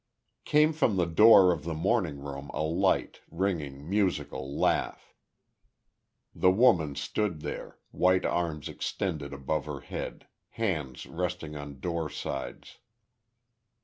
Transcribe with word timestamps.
Came 0.45 0.73
from 0.73 0.95
the 0.95 1.05
door 1.05 1.51
of 1.51 1.63
the 1.63 1.75
morning 1.75 2.17
room 2.17 2.49
a 2.55 2.63
light, 2.63 3.21
ringing, 3.29 3.87
musical 3.87 4.51
laugh. 4.57 5.13
The 6.33 6.49
woman 6.49 6.95
stood 6.95 7.41
there, 7.41 7.77
white 7.91 8.25
arms 8.25 8.67
extended 8.67 9.31
above 9.31 9.67
her 9.67 9.81
head, 9.81 10.25
hands 10.49 11.05
resting 11.05 11.55
on 11.55 11.79
door 11.79 12.09
sides. 12.09 12.79